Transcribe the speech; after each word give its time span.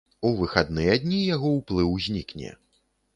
У 0.27 0.29
выхадныя 0.37 0.95
дні 1.03 1.19
яго 1.35 1.51
ўплыў 1.59 1.91
знікне. 2.07 2.51